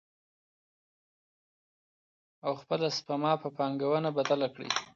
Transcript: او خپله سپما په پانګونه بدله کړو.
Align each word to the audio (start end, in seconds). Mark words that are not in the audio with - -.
او 2.45 2.51
خپله 2.61 2.87
سپما 2.97 3.31
په 3.41 3.49
پانګونه 3.57 4.09
بدله 4.17 4.47
کړو. 4.55 4.69